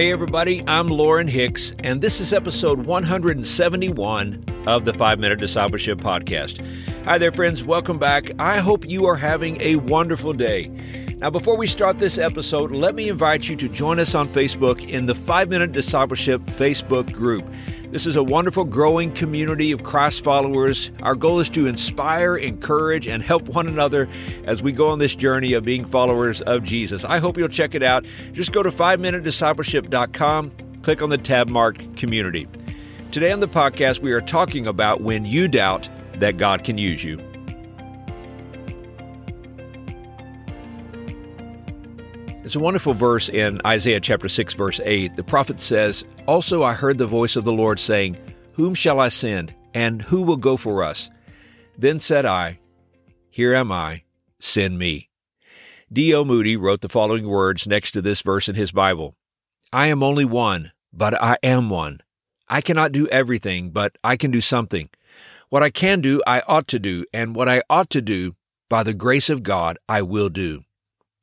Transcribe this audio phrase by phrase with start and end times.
[0.00, 5.98] Hey, everybody, I'm Lauren Hicks, and this is episode 171 of the 5 Minute Discipleship
[5.98, 6.64] Podcast.
[7.04, 7.62] Hi there, friends.
[7.62, 8.30] Welcome back.
[8.38, 10.68] I hope you are having a wonderful day.
[11.18, 14.88] Now, before we start this episode, let me invite you to join us on Facebook
[14.88, 17.44] in the 5 Minute Discipleship Facebook group.
[17.90, 20.92] This is a wonderful, growing community of Christ followers.
[21.02, 24.08] Our goal is to inspire, encourage, and help one another
[24.44, 27.04] as we go on this journey of being followers of Jesus.
[27.04, 28.06] I hope you'll check it out.
[28.32, 32.46] Just go to 5minutediscipleship.com, click on the tab marked Community.
[33.10, 37.02] Today on the podcast, we are talking about when you doubt that God can use
[37.02, 37.18] you.
[42.44, 45.16] It's a wonderful verse in Isaiah chapter 6, verse 8.
[45.16, 48.16] The prophet says, Also I heard the voice of the Lord saying,
[48.52, 51.10] Whom shall I send, and who will go for us?
[51.76, 52.60] Then said I,
[53.30, 54.04] Here am I,
[54.38, 55.10] send me.
[55.92, 56.24] D.L.
[56.24, 59.16] Moody wrote the following words next to this verse in his Bible
[59.72, 62.00] I am only one, but I am one.
[62.48, 64.88] I cannot do everything, but I can do something.
[65.48, 68.36] What I can do, I ought to do, and what I ought to do,
[68.68, 70.62] by the grace of God, I will do.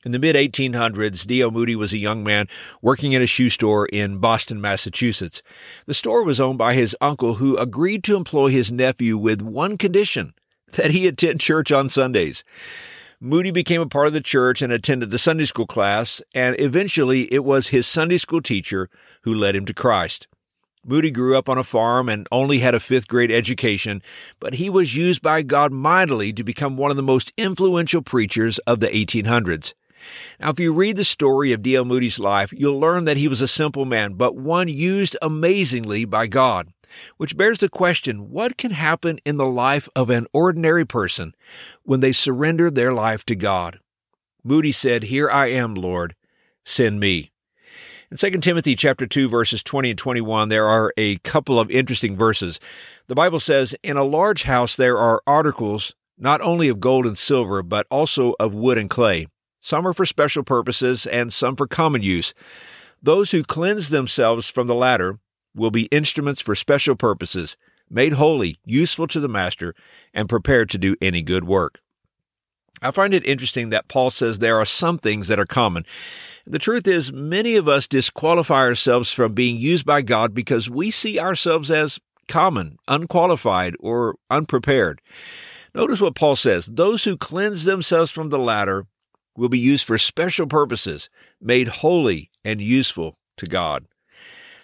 [0.08, 1.52] In the mid 1800s, D.L.
[1.52, 2.48] Moody was a young man
[2.82, 5.44] working in a shoe store in Boston, Massachusetts.
[5.86, 9.78] The store was owned by his uncle, who agreed to employ his nephew with one
[9.78, 10.34] condition
[10.76, 12.46] that he attend church on Sundays.
[13.20, 17.24] Moody became a part of the church and attended the Sunday school class, and eventually
[17.24, 18.90] it was his Sunday school teacher
[19.24, 20.26] who led him to Christ.
[20.86, 24.02] Moody grew up on a farm and only had a fifth grade education,
[24.40, 28.58] but he was used by God mightily to become one of the most influential preachers
[28.60, 29.74] of the 1800s.
[30.40, 31.86] Now, if you read the story of D.L.
[31.86, 36.28] Moody's life, you'll learn that he was a simple man, but one used amazingly by
[36.28, 36.74] God.
[37.18, 41.36] Which bears the question what can happen in the life of an ordinary person
[41.84, 43.80] when they surrender their life to God?
[44.44, 46.16] Moody said, Here I am, Lord,
[46.64, 47.32] send me.
[48.10, 52.16] In 2 Timothy chapter 2 verses 20 and 21 there are a couple of interesting
[52.16, 52.58] verses.
[53.08, 57.18] The Bible says, "In a large house there are articles not only of gold and
[57.18, 59.28] silver but also of wood and clay.
[59.68, 62.34] Some are for special purposes, and some for common use.
[63.04, 65.20] Those who cleanse themselves from the latter
[65.54, 67.58] will be instruments for special purposes,
[67.90, 69.76] made holy, useful to the master,
[70.14, 71.82] and prepared to do any good work.
[72.82, 75.86] I find it interesting that Paul says there are some things that are common.
[76.46, 80.92] The truth is, many of us disqualify ourselves from being used by God because we
[80.92, 85.02] see ourselves as common, unqualified, or unprepared.
[85.76, 88.86] Notice what Paul says those who cleanse themselves from the latter
[89.38, 91.10] will be used for special purposes,
[91.40, 93.86] made holy and useful to God.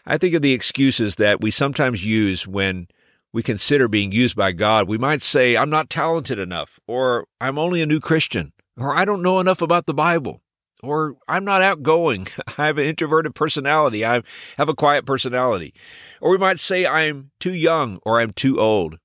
[0.06, 2.88] I think of the excuses that we sometimes use when
[3.32, 4.88] we consider being used by God.
[4.88, 9.06] We might say, I'm not talented enough, or I'm only a new Christian, or I
[9.06, 10.42] don't know enough about the Bible,
[10.82, 12.28] or I'm not outgoing.
[12.58, 14.06] I have an introverted personality.
[14.06, 14.24] I
[14.58, 15.74] have a quiet personality.
[16.20, 18.98] Or we might say, I'm too young, or I'm too old.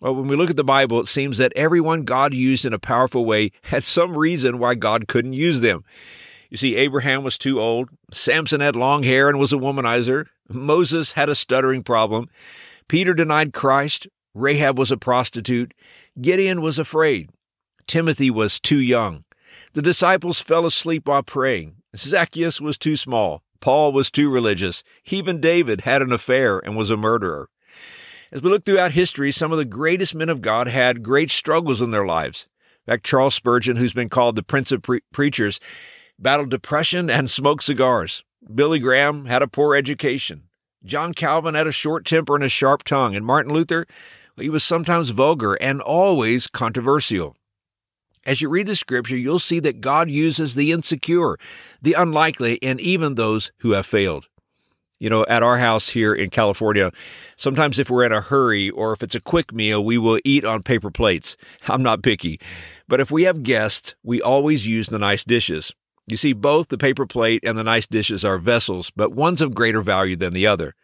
[0.00, 2.78] Well, when we look at the Bible, it seems that everyone God used in a
[2.78, 5.84] powerful way had some reason why God couldn't use them.
[6.50, 7.88] You see, Abraham was too old.
[8.12, 10.26] Samson had long hair and was a womanizer.
[10.48, 12.28] Moses had a stuttering problem.
[12.86, 14.06] Peter denied Christ.
[14.34, 15.74] Rahab was a prostitute.
[16.20, 17.30] Gideon was afraid.
[17.86, 19.24] Timothy was too young.
[19.72, 21.74] The disciples fell asleep while praying.
[21.96, 23.42] Zacchaeus was too small.
[23.60, 24.84] Paul was too religious.
[25.06, 27.48] Even David had an affair and was a murderer.
[28.30, 31.80] As we look throughout history, some of the greatest men of God had great struggles
[31.80, 32.46] in their lives.
[32.86, 35.60] In fact, Charles Spurgeon, who's been called the Prince of Pre- Preachers,
[36.18, 38.24] battled depression and smoked cigars.
[38.54, 40.44] Billy Graham had a poor education.
[40.84, 43.16] John Calvin had a short temper and a sharp tongue.
[43.16, 43.86] And Martin Luther,
[44.36, 47.34] well, he was sometimes vulgar and always controversial.
[48.26, 51.38] As you read the scripture, you'll see that God uses the insecure,
[51.80, 54.28] the unlikely, and even those who have failed.
[54.98, 56.90] You know, at our house here in California,
[57.36, 60.44] sometimes if we're in a hurry or if it's a quick meal, we will eat
[60.44, 61.36] on paper plates.
[61.68, 62.40] I'm not picky.
[62.88, 65.72] But if we have guests, we always use the nice dishes.
[66.08, 69.54] You see, both the paper plate and the nice dishes are vessels, but one's of
[69.54, 70.74] greater value than the other.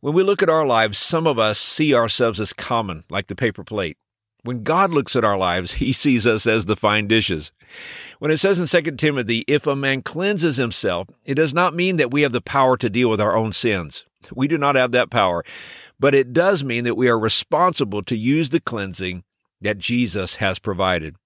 [0.00, 3.34] When we look at our lives, some of us see ourselves as common, like the
[3.34, 3.98] paper plate.
[4.44, 7.52] When God looks at our lives, he sees us as the fine dishes.
[8.18, 11.96] When it says in 2 Timothy, if a man cleanses himself, it does not mean
[11.96, 14.04] that we have the power to deal with our own sins.
[14.34, 15.44] We do not have that power.
[15.98, 19.24] But it does mean that we are responsible to use the cleansing
[19.60, 21.16] that Jesus has provided.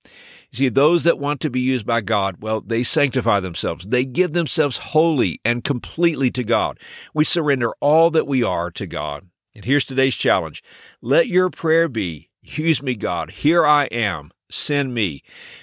[0.53, 3.87] You see, those that want to be used by God, well, they sanctify themselves.
[3.87, 6.79] They give themselves wholly and completely to God.
[7.15, 9.29] We surrender all that we are to God.
[9.55, 10.63] And here's today's challenge.
[11.01, 13.31] Let your prayer be, use me, God.
[13.31, 14.31] Here I am.
[14.49, 15.23] Send me.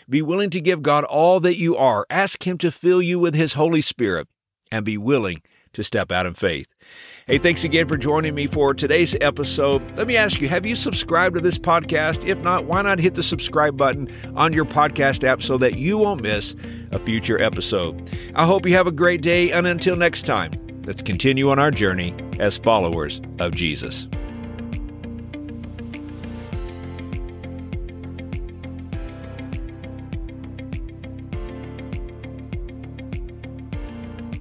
[0.09, 2.05] Be willing to give God all that you are.
[2.09, 4.27] Ask Him to fill you with His Holy Spirit
[4.71, 5.41] and be willing
[5.73, 6.73] to step out in faith.
[7.25, 9.81] Hey, thanks again for joining me for today's episode.
[9.97, 12.27] Let me ask you, have you subscribed to this podcast?
[12.27, 15.97] If not, why not hit the subscribe button on your podcast app so that you
[15.97, 16.53] won't miss
[16.91, 18.11] a future episode?
[18.35, 20.51] I hope you have a great day, and until next time,
[20.85, 24.07] let's continue on our journey as followers of Jesus.